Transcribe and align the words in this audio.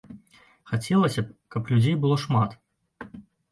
Хацелася 0.71 1.21
б, 1.27 1.35
каб 1.57 1.69
людзей 1.73 1.95
было 2.07 2.19
шмат! 2.25 2.59